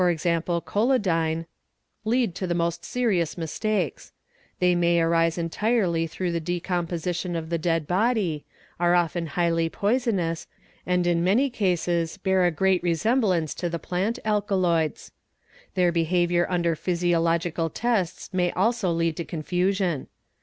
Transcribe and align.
collidine) 0.65 1.45
lead 2.05 2.33
to 2.33 2.47
the 2.47 2.55
most 2.55 2.83
serious— 2.83 3.37
mistakes; 3.37 4.11
they 4.57 4.73
may 4.73 4.99
arise 4.99 5.37
entirely 5.37 6.07
through 6.07 6.31
the 6.31 6.39
decomposition 6.39 7.35
of 7.35 7.51
the 7.51 7.59
dead 7.59 7.85
body, 7.85 8.43
are 8.79 8.95
often 8.95 9.27
highly 9.27 9.69
poisonous, 9.69 10.47
and 10.87 11.05
in 11.05 11.23
many 11.23 11.51
cases 11.51 12.17
bear 12.17 12.45
a 12.45 12.49
great 12.49 12.81
re 12.81 12.95
semblance 12.95 13.53
to 13.53 13.69
the 13.69 13.77
plant 13.77 14.17
alkaloids. 14.25 15.11
Their 15.75 15.91
behaviour 15.91 16.47
under 16.49 16.75
physiological] 16.75 17.69
tests 17.69 18.33
may 18.33 18.51
also 18.53 18.91
lead 18.91 19.15
to 19.17 19.23
confusion. 19.23 20.07